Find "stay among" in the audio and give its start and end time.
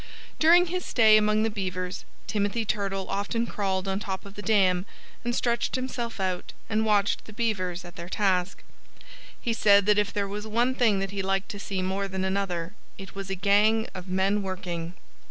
0.83-1.43